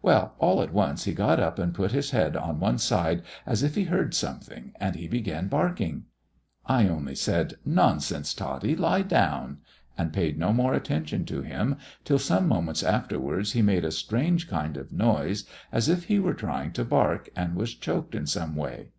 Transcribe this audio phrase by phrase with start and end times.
[0.00, 3.64] Well, all at once he got up and put his head on one side as
[3.64, 6.04] if he heard something, and he began barking.
[6.64, 9.58] I only said 'Nonsense, Totty, lie down,'
[9.98, 14.48] and paid no more attention to him, till some moments afterwards he made a strange
[14.48, 18.54] kind of noise as if he were trying to bark and was choked in some
[18.54, 18.90] way.